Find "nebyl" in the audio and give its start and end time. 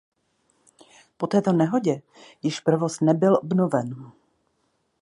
2.99-3.35